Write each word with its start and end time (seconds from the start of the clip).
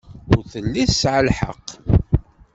Ur 0.33 0.41
telli 0.51 0.83
tesɛa 0.89 1.21
lḥeqq. 1.27 1.67